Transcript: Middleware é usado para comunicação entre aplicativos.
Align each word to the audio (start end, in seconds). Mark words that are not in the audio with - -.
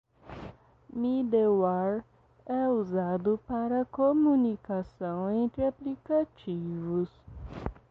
Middleware 0.97 2.03
é 2.47 2.67
usado 2.67 3.39
para 3.47 3.85
comunicação 3.85 5.29
entre 5.29 5.63
aplicativos. 5.67 7.07